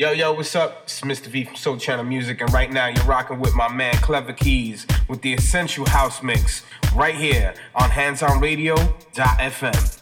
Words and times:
Yo, 0.00 0.12
yo, 0.12 0.32
what's 0.32 0.56
up? 0.56 0.84
It's 0.84 1.02
Mr. 1.02 1.26
V 1.26 1.44
from 1.44 1.56
Soul 1.56 1.76
Channel 1.76 2.06
Music, 2.06 2.40
and 2.40 2.50
right 2.54 2.72
now 2.72 2.86
you're 2.86 3.04
rocking 3.04 3.38
with 3.38 3.54
my 3.54 3.68
man 3.68 3.92
Klevakeys 3.96 4.90
with 5.10 5.20
the 5.20 5.34
Essential 5.34 5.84
House 5.84 6.22
Mix 6.22 6.62
right 6.94 7.14
here 7.14 7.52
on 7.74 7.90
HandzonRadio.fm. 7.90 9.99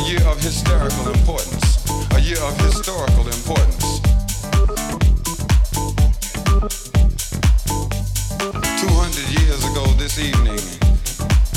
a 0.00 0.02
year 0.08 0.22
of 0.28 0.40
hysterical 0.40 1.08
importance, 1.12 1.84
a 2.14 2.20
year 2.20 2.40
of 2.40 2.58
historical 2.60 3.26
importance. 3.26 4.00
200 8.80 9.40
years 9.40 9.62
ago 9.70 9.84
this 9.98 10.18
evening, 10.18 10.60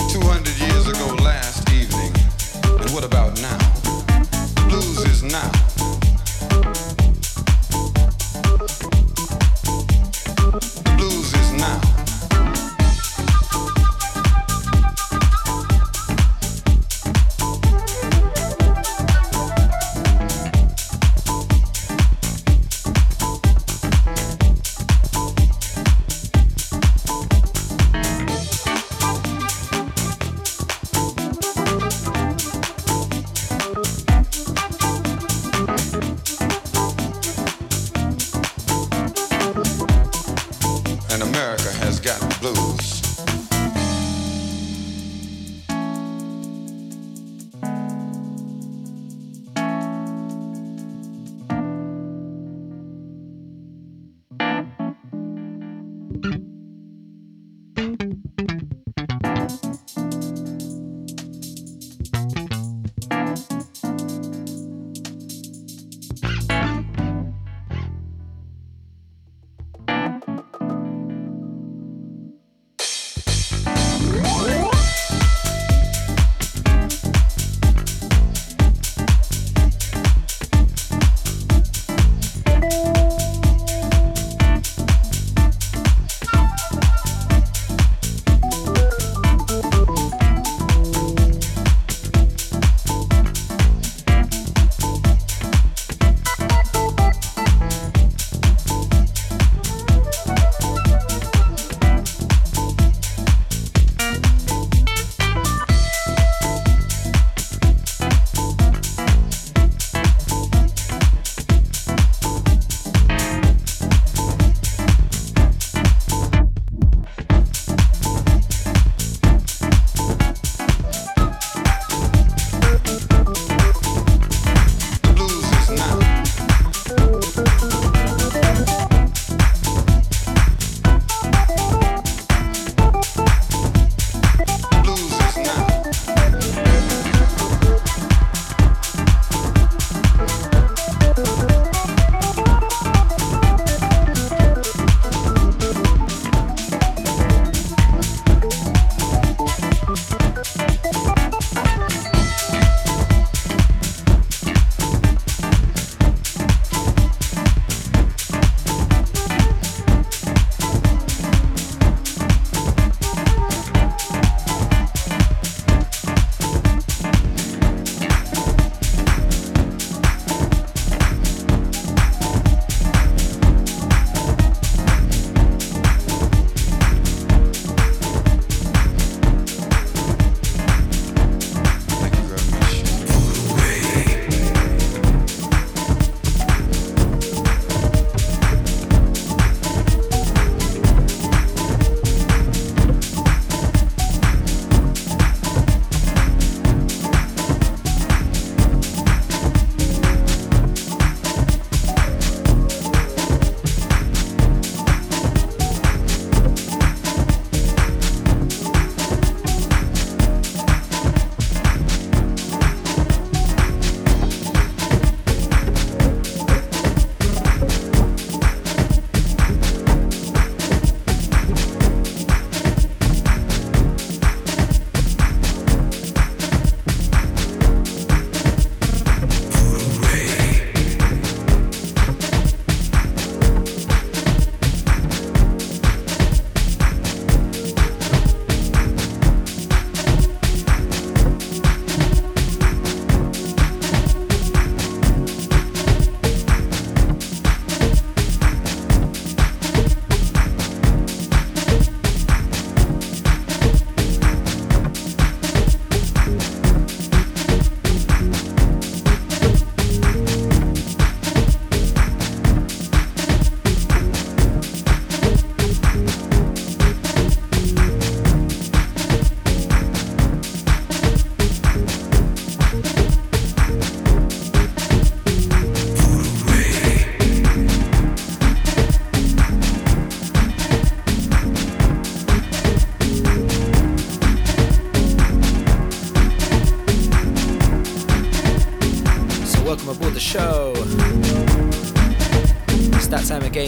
200 0.09 0.59
years 0.59 0.87
ago 0.89 1.15
last 1.23 1.69
evening, 1.71 2.11
and 2.81 2.89
what 2.91 3.05
about 3.05 3.39
now? 3.41 3.57
The 4.55 4.65
blues 4.67 5.05
is 5.05 5.23
now. 5.23 5.72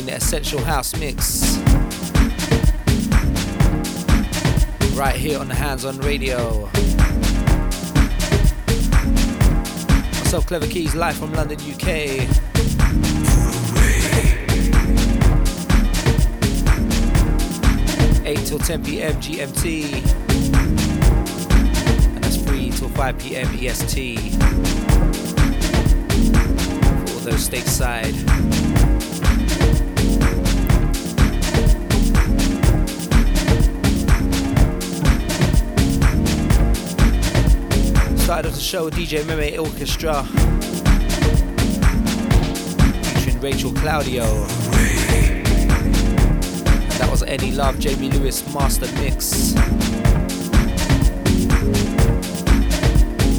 Again, 0.06 0.20
the 0.20 0.24
Essential 0.24 0.64
House 0.64 0.96
Mix. 1.00 1.58
Right 4.96 5.16
here 5.16 5.40
on 5.40 5.48
the 5.48 5.56
Handzon 5.56 6.04
Radio. 6.04 6.66
Myself, 10.22 10.46
Klevakeys, 10.48 10.96
live 10.96 11.16
from 11.18 11.34
London, 11.34 11.60
UK. 11.60 11.88
8 18.28 18.46
till 18.46 18.60
10 18.60 18.84
p.m. 18.84 19.14
GMT. 19.16 19.86
And 22.16 22.24
that's 22.24 22.38
3 22.38 22.70
till 22.72 22.90
5 22.90 23.20
p.m. 23.20 23.48
EST. 23.60 24.20
For 27.08 27.14
all 27.14 27.20
those 27.22 27.50
stateside. 27.50 28.65
Off 38.36 38.54
the 38.54 38.60
show 38.60 38.90
DJ 38.90 39.26
Meme 39.26 39.58
Orchestra. 39.58 40.24
Featuring 43.14 43.40
Rachel 43.40 43.72
Claudio. 43.72 44.26
That 47.00 47.08
was 47.10 47.24
Any 47.24 47.54
Love, 47.54 47.80
Jamie 47.80 48.10
Lewis 48.10 48.46
Master 48.54 48.92
Mix. 48.98 49.54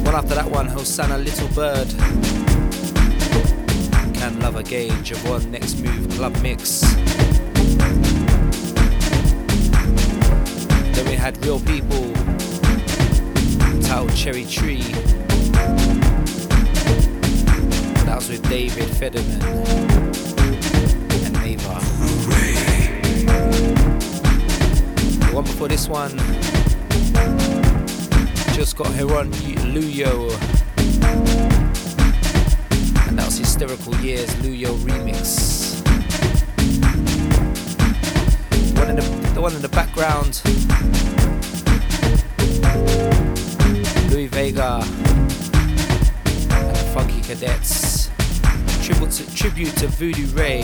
One 0.03 0.15
after 0.15 0.33
that 0.33 0.49
one, 0.49 0.65
Hosanna 0.65 1.23
Littlebird. 1.23 1.93
Can 4.15 4.39
Love 4.39 4.55
Again, 4.55 4.89
Jovonn 5.03 5.51
Next 5.51 5.75
Moov 5.75 6.11
Club 6.15 6.35
Mix. 6.41 6.81
Then 10.95 11.05
we 11.05 11.13
had 11.13 11.37
Reel 11.45 11.59
People, 11.59 12.16
titled 13.97 14.15
Cherry 14.15 14.45
Tree. 14.45 14.83
That 18.05 18.17
was 18.17 18.29
with 18.29 18.47
David 18.47 18.89
Federmann 18.89 19.41
and 21.25 21.35
Maeva. 21.37 21.79
The 25.19 25.33
one 25.33 25.45
before 25.45 25.67
this 25.67 25.89
one 25.89 26.15
Gil 28.53 28.67
Scott-Heron 28.67 29.31
Luyo. 29.73 30.29
And 33.07 33.17
that 33.17 33.25
was 33.25 33.39
Hysterical 33.39 33.95
Years 33.95 34.29
Luyo 34.43 34.77
remix. 34.85 35.81
One 38.77 38.91
in 38.91 38.95
the, 38.97 39.31
the 39.33 39.41
one 39.41 39.55
in 39.55 39.63
the 39.63 39.69
background. 39.69 40.43
Cadets. 47.27 48.09
Tribute 48.85 49.11
to, 49.11 49.35
tribute 49.35 49.75
to 49.75 49.87
Voodoo 49.87 50.27
Ray. 50.27 50.61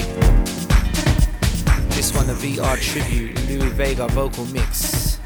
This 1.89 2.15
one, 2.15 2.25
the 2.25 2.33
VR 2.35 2.79
tribute, 2.79 3.35
Louie 3.49 3.69
Vega 3.71 4.07
vocal 4.07 4.45
mix. 4.45 5.19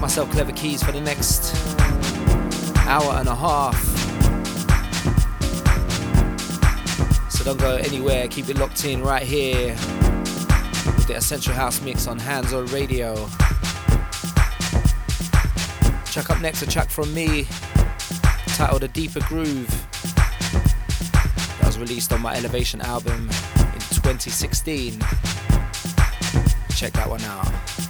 Myself 0.00 0.30
Klevakeys 0.30 0.82
for 0.82 0.92
the 0.92 1.00
next 1.02 1.54
hour 2.88 3.18
and 3.18 3.28
a 3.28 3.34
half. 3.34 3.78
So 7.30 7.44
don't 7.44 7.60
go 7.60 7.76
anywhere, 7.76 8.28
keep 8.28 8.48
it 8.48 8.56
locked 8.56 8.86
in 8.86 9.02
right 9.02 9.22
here 9.22 9.76
the 11.10 11.16
Essential 11.16 11.52
House 11.52 11.80
mix 11.82 12.06
on 12.06 12.20
Handzon 12.20 12.72
Radio. 12.72 13.14
Check 16.08 16.30
up 16.30 16.40
next 16.40 16.62
a 16.62 16.68
track 16.68 16.88
from 16.88 17.12
me 17.12 17.48
titled 18.54 18.84
A 18.84 18.88
Deeper 18.88 19.18
Groove 19.26 19.66
that 21.58 21.62
was 21.64 21.80
released 21.80 22.12
on 22.12 22.22
my 22.22 22.36
Elevation 22.36 22.80
album 22.82 23.22
in 23.22 23.80
2016. 23.90 25.00
Check 26.76 26.92
that 26.92 27.08
one 27.08 27.22
out. 27.22 27.89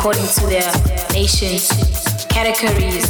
According 0.00 0.26
to 0.28 0.46
their 0.46 0.72
nations, 1.12 1.68
categories. 2.30 3.04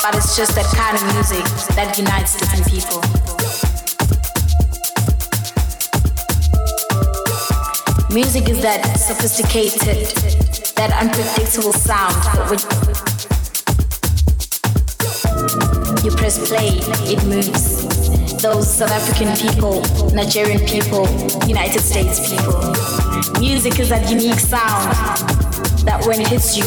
But 0.00 0.14
it's 0.16 0.34
just 0.34 0.54
that 0.54 0.64
kind 0.74 0.96
of 0.96 1.04
music 1.12 1.44
that 1.76 1.92
unites 1.98 2.38
different 2.40 2.64
people. 2.72 3.02
Music 8.14 8.48
is 8.48 8.62
that 8.62 8.96
sophisticated, 8.96 10.06
that 10.76 10.90
unpredictable 10.98 11.74
sound 11.74 12.16
you 16.02 16.10
press 16.12 16.48
play, 16.48 16.80
it 17.12 17.22
moves. 17.26 18.42
Those 18.42 18.78
South 18.78 18.90
African 18.90 19.36
people, 19.36 19.82
Nigerian 20.14 20.66
people, 20.66 21.06
United 21.46 21.80
States 21.80 22.18
people. 22.28 22.58
Music 23.38 23.78
is 23.78 23.90
that 23.90 24.10
unique 24.10 24.40
sound 24.40 25.31
when 26.06 26.20
it 26.20 26.28
hits 26.28 26.56
you, 26.56 26.64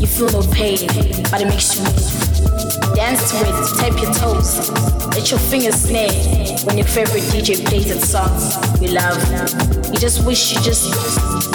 you 0.00 0.06
feel 0.06 0.30
no 0.32 0.42
pain, 0.52 0.86
but 1.30 1.40
it 1.40 1.46
makes 1.46 1.76
you 1.76 1.82
move. 1.84 2.94
Dance 2.94 3.30
to 3.30 3.36
it, 3.44 3.56
tap 3.76 4.00
your 4.00 4.12
toes, 4.14 4.70
let 5.14 5.30
your 5.30 5.40
fingers 5.40 5.74
snare 5.74 6.10
when 6.64 6.78
your 6.78 6.86
favorite 6.86 7.22
DJ 7.24 7.64
plays 7.66 7.88
that 7.88 8.00
song 8.00 8.32
you 8.80 8.92
love. 8.92 9.20
You 9.92 9.98
just 9.98 10.24
wish 10.26 10.54
you 10.54 10.60
just 10.62 10.88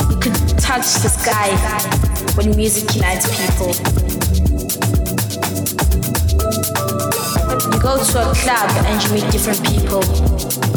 you 0.10 0.18
could 0.18 0.36
touch 0.60 0.86
the 1.02 1.10
sky 1.10 1.50
when 2.36 2.56
music 2.56 2.94
unites 2.96 3.26
people. 3.34 3.74
You 7.74 7.80
go 7.82 8.04
to 8.04 8.30
a 8.30 8.36
club 8.36 8.70
and 8.86 9.04
you 9.04 9.10
meet 9.14 9.32
different 9.32 9.64
people, 9.66 10.02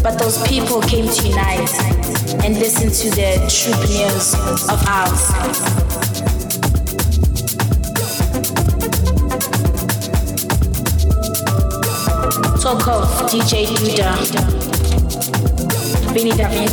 but 0.03 0.19
those 0.19 0.41
people 0.49 0.81
came 0.83 1.07
to 1.07 1.29
unite 1.29 1.75
and 2.45 2.59
listen 2.59 2.89
to 2.89 3.11
the 3.17 3.37
true 3.51 3.75
troubadours 3.75 4.35
of 4.71 4.81
ours. 4.87 5.90
Talk 12.71 12.87
of 12.87 13.31
DJ 13.33 13.67
Duda, 13.67 14.15
Benny 16.15 16.31
David, 16.31 16.71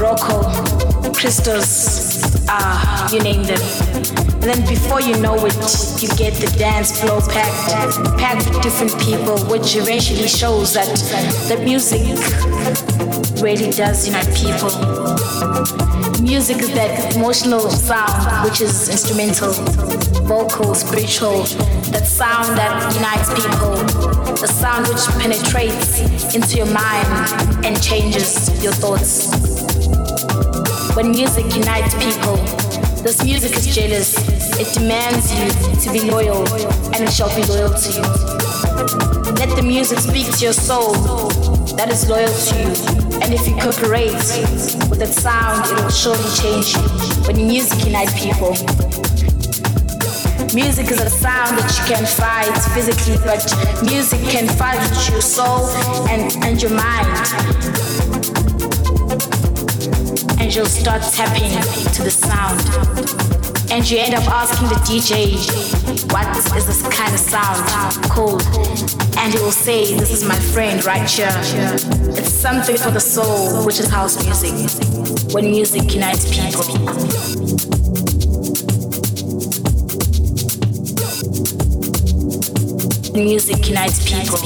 Rocco, 0.00 0.42
Christos, 1.12 2.48
ah, 2.48 3.08
you 3.12 3.20
name 3.20 3.44
them. 3.44 3.60
And 4.32 4.42
then 4.42 4.66
before 4.66 5.00
you 5.00 5.16
know 5.20 5.36
it, 5.46 5.54
you 6.02 6.08
get 6.16 6.34
the 6.34 6.52
dance 6.58 7.00
floor 7.00 7.20
packed, 7.20 8.18
packed 8.18 8.48
with 8.48 8.60
different 8.64 8.98
people, 9.00 9.38
which 9.44 9.76
eventually 9.76 10.26
shows 10.26 10.74
that 10.74 10.88
the 11.46 11.62
music 11.62 12.02
really 13.40 13.70
does 13.70 14.08
unite 14.08 14.26
people. 14.34 14.70
Music 16.20 16.56
is 16.56 16.74
that 16.74 17.14
emotional 17.14 17.60
sound, 17.70 18.44
which 18.44 18.60
is 18.60 18.88
instrumental, 18.88 19.52
vocal, 20.26 20.74
spiritual, 20.74 21.46
sound 22.22 22.56
that 22.56 22.94
unites 22.94 23.30
people, 23.34 23.74
the 24.38 24.46
sound 24.46 24.86
which 24.86 25.02
penetrates 25.18 25.98
into 26.36 26.56
your 26.56 26.70
mind 26.70 27.66
and 27.66 27.82
changes 27.82 28.46
your 28.62 28.70
thoughts. 28.72 29.26
When 30.94 31.10
music 31.10 31.46
unites 31.52 31.92
people, 31.98 32.36
this 33.02 33.24
music 33.24 33.56
is 33.56 33.74
jealous. 33.74 34.14
It 34.56 34.72
demands 34.72 35.34
you 35.34 35.50
to 35.82 35.92
be 35.92 36.08
loyal, 36.08 36.46
and 36.94 37.02
it 37.02 37.12
shall 37.12 37.34
be 37.34 37.42
loyal 37.42 37.74
to 37.74 37.90
you. 37.90 38.06
Let 39.42 39.56
the 39.56 39.64
music 39.64 39.98
speak 39.98 40.30
to 40.36 40.44
your 40.44 40.52
soul 40.52 40.92
that 41.74 41.90
is 41.90 42.08
loyal 42.08 42.30
to 42.30 42.54
you. 42.54 42.70
And 43.18 43.34
if 43.34 43.48
you 43.48 43.56
cooperate 43.56 44.14
with 44.88 45.00
that 45.00 45.12
sound, 45.12 45.66
it 45.66 45.82
will 45.82 45.90
surely 45.90 46.30
change 46.38 46.76
you. 46.76 46.82
When 47.26 47.48
music 47.48 47.84
unites 47.84 48.14
people, 48.14 48.54
Music 50.54 50.90
is 50.90 51.00
a 51.00 51.08
sound 51.08 51.56
that 51.56 51.70
you 51.78 51.94
can 51.94 52.04
fight 52.04 52.52
physically, 52.74 53.16
but 53.24 53.42
music 53.82 54.20
can 54.28 54.46
fight 54.46 54.78
with 54.78 55.10
your 55.10 55.20
soul 55.20 55.66
and, 56.08 56.36
and 56.44 56.60
your 56.60 56.70
mind 56.72 57.62
and 60.42 60.54
you'll 60.54 60.66
start 60.66 61.00
tapping 61.00 61.50
to 61.94 62.02
the 62.02 62.10
sound. 62.10 62.60
And 63.70 63.88
you 63.90 63.98
end 63.98 64.14
up 64.14 64.28
asking 64.28 64.68
the 64.68 64.74
DJ, 64.84 65.38
what 66.12 66.26
is 66.36 66.66
this 66.66 66.82
kind 66.82 67.14
of 67.14 67.20
sound 67.20 68.04
called? 68.10 68.42
And 69.16 69.32
he 69.32 69.38
will 69.40 69.50
say, 69.50 69.96
this 69.96 70.12
is 70.12 70.24
my 70.24 70.38
friend 70.38 70.84
right 70.84 71.08
here. 71.08 71.32
It's 72.18 72.28
something 72.28 72.76
for 72.76 72.90
the 72.90 73.00
soul, 73.00 73.64
which 73.64 73.80
is 73.80 73.88
house 73.88 74.22
music. 74.22 74.52
When 75.32 75.46
music 75.46 75.94
unites 75.94 76.28
people. 76.28 77.81
Music 83.14 83.68
unites 83.68 84.04
people. 84.08 84.38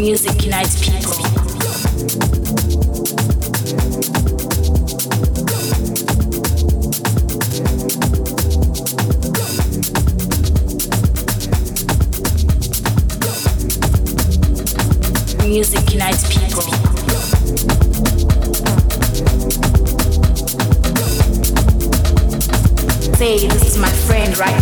music 0.00 0.42
unites 0.44 0.80
people. 0.82 0.99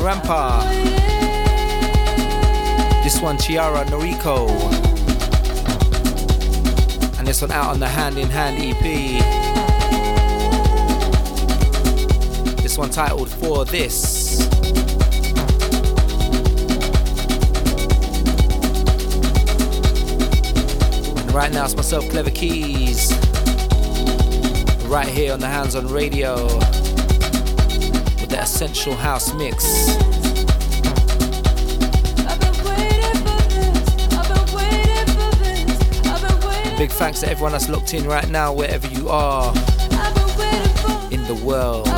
say 0.00 0.80
this 3.02 3.20
one. 3.20 3.36
Chiara 3.36 3.84
Noriko. 3.86 4.48
And 7.18 7.26
this 7.26 7.42
one 7.42 7.50
out 7.50 7.66
on 7.66 7.80
the 7.80 7.88
Hand 7.88 8.16
in 8.18 8.30
Hand 8.30 8.56
EP. 8.60 8.82
This 12.62 12.78
one 12.78 12.90
titled 12.90 13.28
For 13.30 13.64
This. 13.64 14.40
And 21.18 21.32
right 21.32 21.52
now 21.52 21.64
it's 21.64 21.76
myself, 21.76 22.04
Klevakeys. 22.06 23.10
Right 24.88 25.08
here 25.08 25.32
on 25.32 25.40
the 25.40 25.46
Handzon 25.46 25.92
Radio. 25.92 26.89
The 28.30 28.40
Essential 28.42 28.94
House 28.94 29.34
Mix. 29.34 29.64
Big 36.78 36.90
thanks 36.92 37.20
to 37.20 37.28
everyone 37.28 37.52
that's 37.52 37.68
locked 37.68 37.92
in 37.92 38.06
right 38.06 38.28
now, 38.30 38.52
wherever 38.52 38.86
you 38.86 39.08
are 39.08 39.52
in 41.10 41.22
the 41.26 41.42
world. 41.44 41.88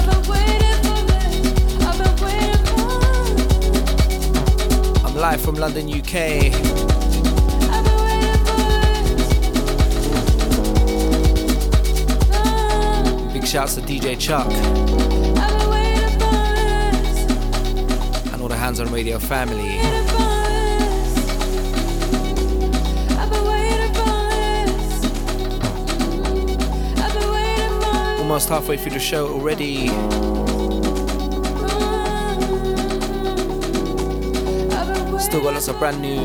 I'm 5.05 5.15
live 5.15 5.41
from 5.43 5.57
London, 5.57 5.87
UK. 5.89 6.51
Big 13.35 13.47
shouts 13.47 13.75
to 13.75 13.83
DJ 13.83 14.19
Chuck. 14.19 15.52
Handzon 18.63 18.93
Radio 18.93 19.19
family. 19.19 19.81
almost 28.21 28.49
halfway 28.49 28.77
through 28.77 28.93
the 28.93 29.01
show 29.01 29.27
already. 29.27 29.89
Still 35.19 35.43
got 35.43 35.55
lots 35.55 35.67
of 35.67 35.79
brand 35.81 36.01
new, 36.01 36.23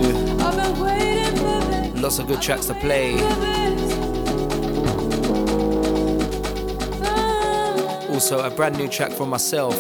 lots 2.00 2.20
of 2.20 2.28
good 2.28 2.42
tracks 2.44 2.68
to 2.68 2.76
play. 2.76 3.14
Also, 8.14 8.40
a 8.40 8.52
brand 8.52 8.78
new 8.78 8.88
track 8.88 9.12
from 9.12 9.30
myself, 9.30 9.76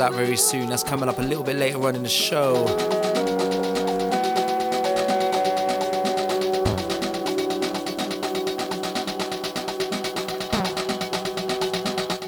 out 0.00 0.12
very 0.12 0.36
soon. 0.36 0.68
That's 0.68 0.82
coming 0.82 1.08
up 1.08 1.18
a 1.18 1.22
little 1.22 1.42
bit 1.42 1.56
later 1.56 1.82
on 1.86 1.96
in 1.96 2.02
the 2.02 2.08
show. 2.08 2.66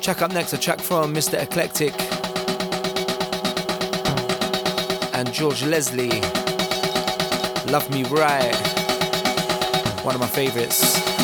Track 0.00 0.22
up 0.22 0.32
next, 0.32 0.52
a 0.52 0.58
track 0.58 0.80
from 0.80 1.14
Mr. 1.14 1.40
Eclectic 1.40 1.94
and 5.14 5.32
George 5.32 5.62
Lesley. 5.64 6.10
Love 7.70 7.88
Me 7.90 8.04
Right. 8.04 8.54
One 10.02 10.14
of 10.14 10.20
my 10.20 10.26
favorites. 10.26 11.19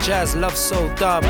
jazz, 0.00 0.34
Love 0.34 0.56
Soul 0.56 0.88
Dub. 0.96 1.22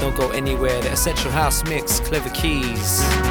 Don't 0.00 0.16
go 0.16 0.30
anywhere, 0.30 0.80
the 0.80 0.92
essential 0.92 1.30
house 1.30 1.62
mix, 1.64 2.00
Klevakeys. 2.00 3.29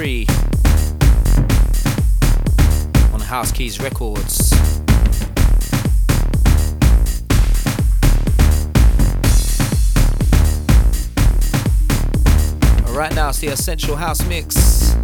3 0.00 0.24
on 3.12 3.20
House 3.20 3.52
Keys 3.52 3.78
Records. 3.82 4.50
Right 12.88 13.14
now, 13.14 13.28
it's 13.28 13.40
the 13.40 13.48
Essential 13.48 13.94
House 13.94 14.26
Mix. 14.26 14.94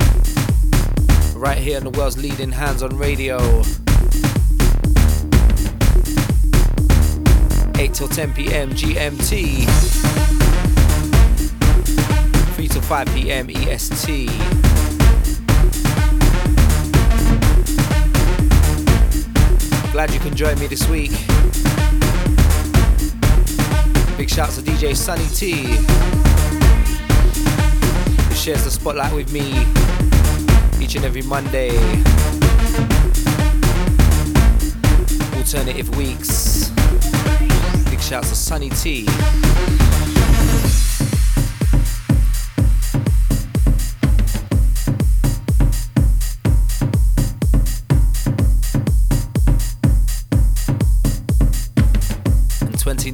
Right 1.34 1.58
here 1.58 1.76
on 1.76 1.84
the 1.84 1.90
world's 1.90 2.16
leading 2.16 2.50
Handzon 2.50 2.98
Radio. 2.98 3.36
8 7.78 7.92
till 7.92 8.08
10 8.08 8.32
pm 8.32 8.70
GMT. 8.70 9.66
3 12.54 12.68
till 12.68 12.80
5 12.80 13.06
pm 13.08 13.50
EST. 13.50 14.65
Glad 19.96 20.12
you 20.12 20.20
can 20.20 20.36
join 20.36 20.58
me 20.60 20.66
this 20.66 20.86
week. 20.90 21.10
Big 24.18 24.28
shouts 24.28 24.56
to 24.56 24.62
DJ 24.62 24.94
Sunny 24.94 25.24
T, 25.28 25.62
who 28.22 28.34
shares 28.34 28.62
the 28.64 28.70
spotlight 28.70 29.14
with 29.14 29.32
me 29.32 29.52
each 30.84 30.96
and 30.96 31.04
every 31.06 31.22
Monday. 31.22 31.70
Alternative 35.34 35.88
weeks. 35.96 36.68
Big 37.88 38.02
shouts 38.02 38.28
to 38.28 38.36
Sunny 38.36 38.68
T. 38.68 39.06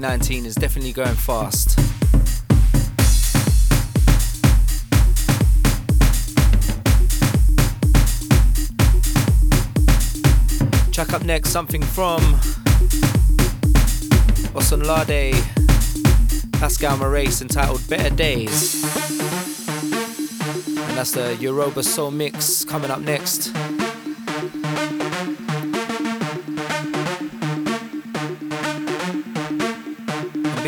2019 0.03 0.47
is 0.47 0.57
definitely 0.57 0.93
going 0.93 1.15
fast. 1.15 1.79
Chuck 10.93 11.13
up 11.13 11.23
next 11.23 11.51
something 11.51 11.83
from 11.85 12.21
Osunlade, 14.57 15.35
Pascal 16.59 16.97
Morais 16.97 17.41
entitled 17.41 17.89
Better 17.89 18.13
Days. 18.13 18.83
And 20.67 20.99
that's 20.99 21.13
the 21.13 21.37
Yoruba 21.37 21.85
Soul 21.85 22.11
Mix 22.11 22.65
coming 22.65 22.91
up 22.91 23.03
next. 23.03 23.32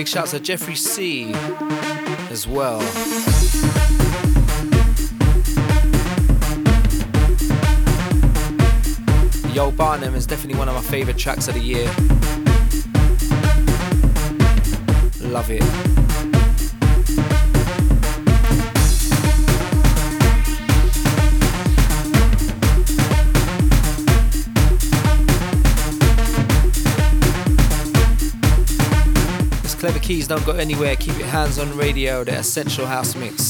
Big 0.04 0.10
shouts 0.10 0.32
to 0.32 0.40
Jeffrey 0.40 0.74
C 0.74 1.32
as 2.30 2.46
well. 2.46 2.78
Yo 9.54 9.70
Barnum 9.70 10.14
is 10.14 10.26
definitely 10.26 10.58
one 10.58 10.68
of 10.68 10.74
my 10.74 10.82
favorite 10.82 11.16
tracks 11.16 11.48
of 11.48 11.54
the 11.54 11.60
year. 11.60 11.86
love 15.30 15.50
it. 15.50 15.83
Keys 30.04 30.28
don't 30.28 30.44
go 30.44 30.52
anywhere. 30.52 30.96
Keep 30.96 31.16
your 31.16 31.28
Handzon 31.28 31.78
Radio. 31.80 32.24
The 32.24 32.36
Essential 32.36 32.84
House 32.84 33.16
Mix. 33.16 33.43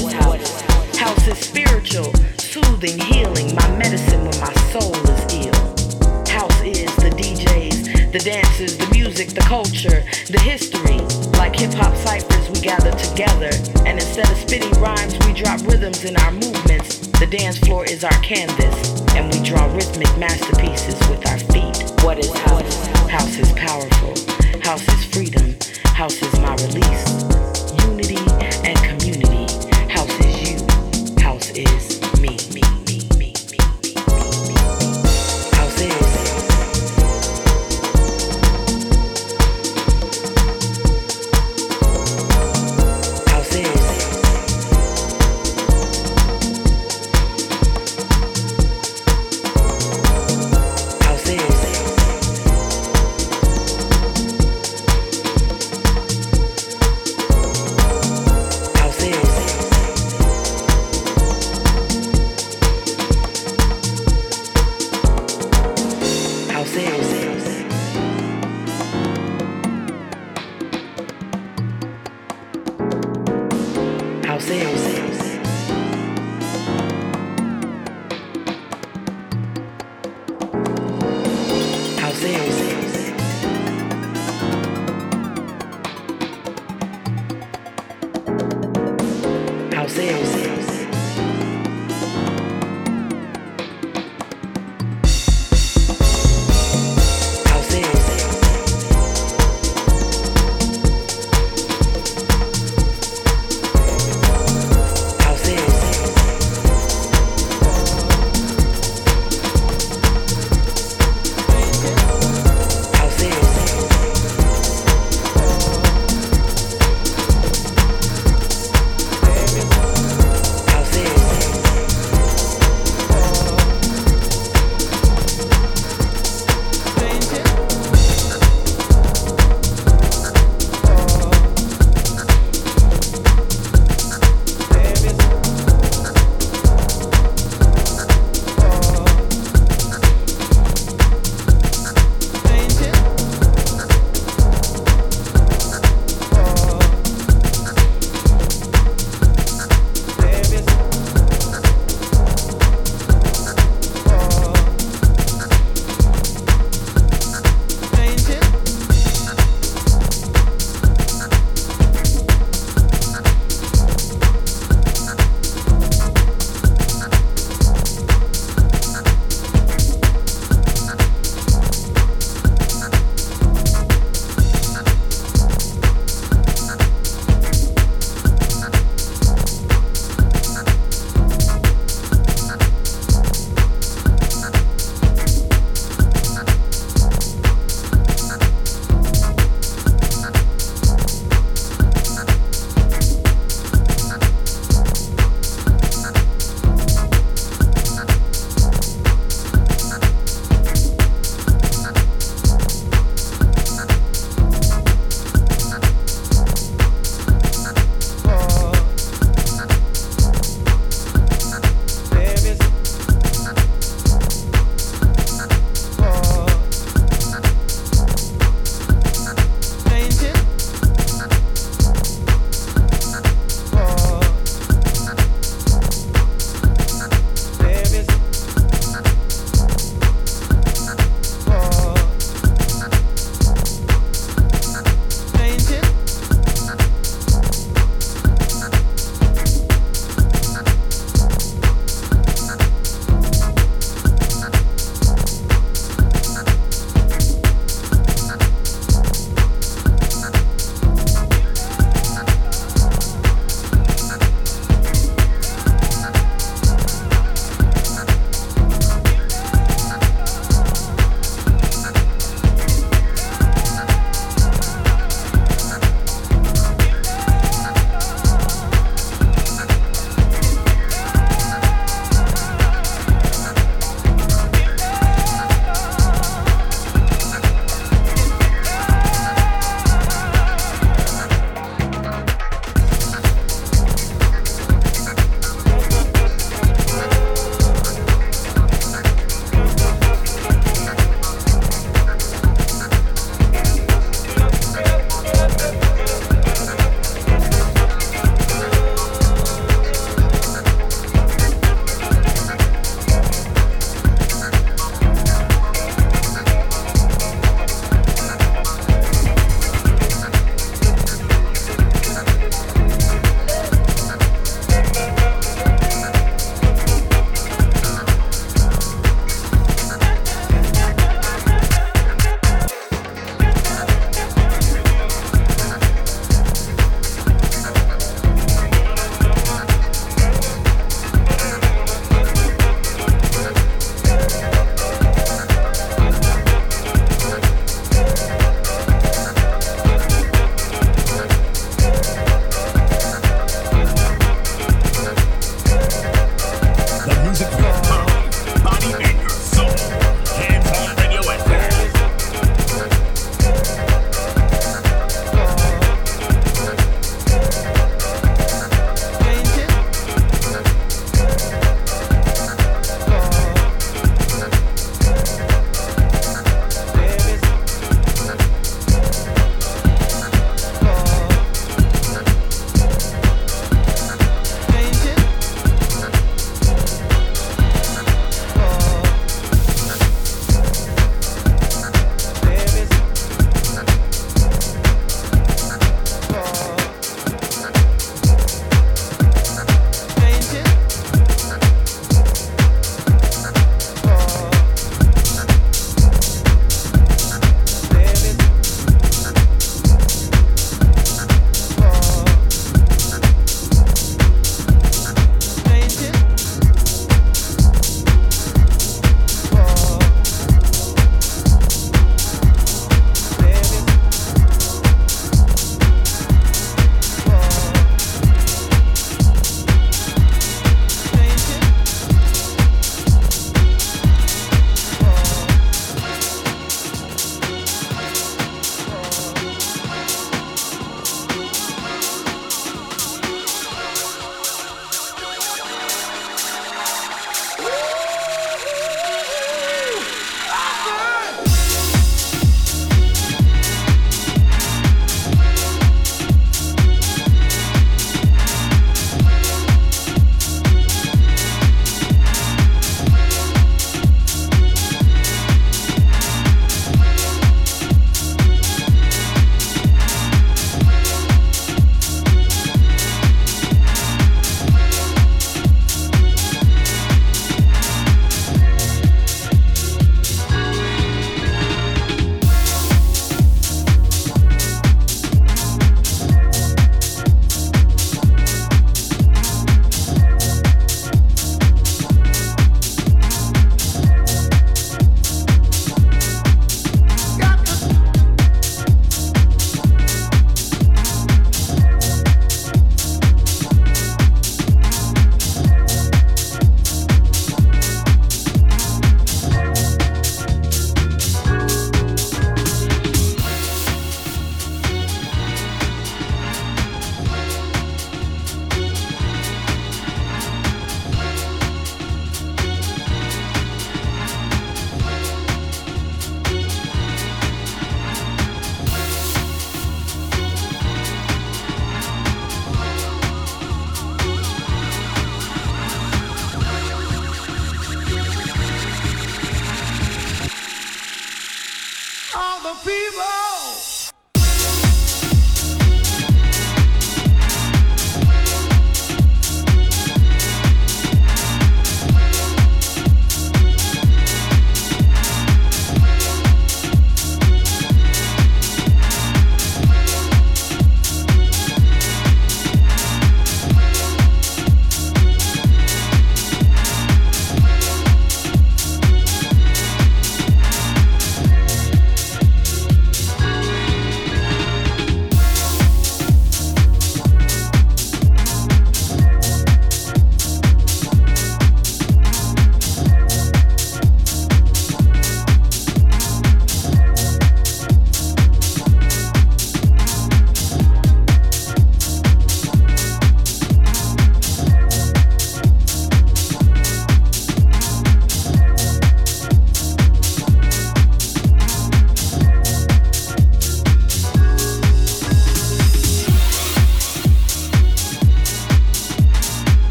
is 0.00 0.12
house. 0.12 0.96
House 0.96 1.28
is 1.28 1.38
spiritual, 1.38 2.12
soothing, 2.38 2.98
healing, 2.98 3.54
my 3.54 3.76
medicine 3.76 4.20
when 4.20 4.40
my 4.40 4.52
soul 4.72 4.94
is 4.94 5.46
ill. 5.46 5.54
House 6.28 6.60
is 6.62 6.94
the 6.96 7.10
DJs, 7.10 8.12
the 8.12 8.18
dances, 8.18 8.78
the 8.78 8.88
music, 8.92 9.30
the 9.30 9.40
culture, 9.42 10.02
the 10.30 10.40
history. 10.40 10.98
Like 11.38 11.56
hip 11.56 11.74
hop 11.74 11.94
ciphers, 11.96 12.48
we 12.50 12.60
gather 12.60 12.92
together, 12.92 13.50
and 13.84 13.98
instead 13.98 14.30
of 14.30 14.36
spitting 14.38 14.72
rhymes, 14.80 15.18
we 15.26 15.32
drop 15.34 15.60
rhythms 15.66 16.04
in 16.04 16.16
our 16.16 16.32
movements. 16.32 16.98
The 17.18 17.26
dance 17.26 17.58
floor 17.58 17.84
is 17.84 18.04
our 18.04 18.18
canvas, 18.22 19.02
and 19.14 19.32
we 19.32 19.42
draw 19.44 19.66
rhythmic 19.74 20.16
masterpieces 20.16 20.98
with 21.08 21.26
our 21.28 21.38
feet. 21.52 21.92
What 22.02 22.18
is 22.18 22.32
house? 22.32 22.86
House 23.08 23.36
is 23.38 23.52
powerful. 23.52 24.14
House 24.62 24.86
is 24.88 25.04
freedom. 25.12 25.54
House 25.84 26.22
is 26.22 26.32
my 26.40 26.54
release. 26.54 27.04
Unity 27.84 28.21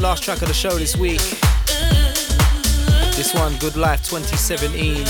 last 0.00 0.22
track 0.22 0.40
of 0.40 0.48
the 0.48 0.54
show 0.54 0.70
this 0.78 0.96
week. 0.96 1.20
This 3.16 3.34
one, 3.34 3.54
Good 3.58 3.76
Life 3.76 4.02
2017, 4.08 5.02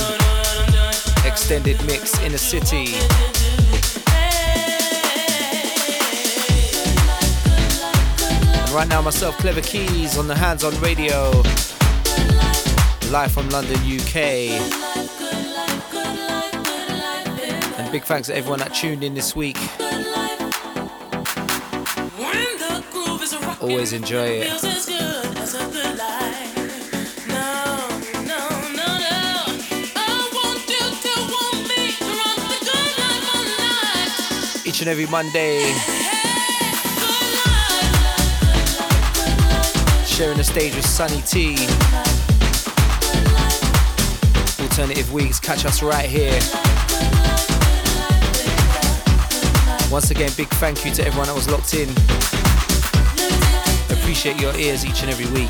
extended 1.24 1.82
mix 1.86 2.18
Inner 2.20 2.36
City. 2.36 2.94
And 8.58 8.70
right 8.72 8.88
now, 8.88 9.00
myself, 9.00 9.36
Klevakeys, 9.38 10.18
on 10.18 10.26
the 10.26 10.34
Handzon 10.34 10.80
Radio, 10.82 11.30
live 13.12 13.30
from 13.30 13.48
London, 13.50 13.76
UK. 13.76 14.16
And 17.78 17.92
big 17.92 18.02
thanks 18.02 18.26
to 18.26 18.36
everyone 18.36 18.58
that 18.58 18.74
tuned 18.74 19.04
in 19.04 19.14
this 19.14 19.36
week. 19.36 19.58
Always 23.70 23.92
enjoy 23.92 24.26
it. 24.26 24.46
Each 34.66 34.80
and 34.80 34.90
every 34.90 35.06
Monday, 35.06 35.72
sharing 40.04 40.36
the 40.36 40.42
stage 40.42 40.74
with 40.74 40.84
Sunny 40.84 41.22
T. 41.22 41.56
Alternative 44.60 45.12
weeks, 45.12 45.38
catch 45.38 45.64
us 45.64 45.80
right 45.80 46.06
here. 46.10 46.32
Once 49.92 50.10
again, 50.10 50.30
big 50.36 50.48
thank 50.58 50.84
you 50.84 50.90
to 50.92 51.06
everyone 51.06 51.28
that 51.28 51.34
was 51.36 51.48
locked 51.48 51.74
in 51.74 51.88
appreciate 54.20 54.42
your 54.42 54.54
ears 54.60 54.84
each 54.84 55.00
and 55.00 55.10
every 55.10 55.24
week. 55.32 55.48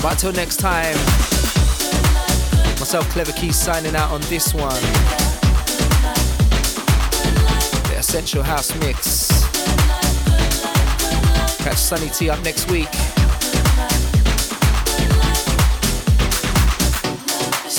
But 0.00 0.12
until 0.12 0.32
next 0.32 0.58
time, 0.58 0.94
myself, 2.78 3.08
Klevakeys, 3.12 3.54
signing 3.54 3.96
out 3.96 4.12
on 4.12 4.20
this 4.22 4.54
one. 4.54 4.70
The 7.88 7.96
Essential 7.98 8.44
House 8.44 8.72
Mix. 8.76 9.28
Catch 11.64 11.78
Sunny 11.78 12.10
T 12.10 12.30
up 12.30 12.40
next 12.44 12.70
week. 12.70 13.13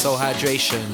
Soul 0.06 0.18
Hydration. 0.18 0.86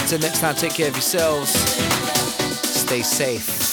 Until 0.00 0.20
next 0.20 0.38
time, 0.38 0.54
take 0.54 0.74
care 0.74 0.86
of 0.86 0.94
yourselves. 0.94 1.50
Stay 1.50 3.02
safe. 3.02 3.67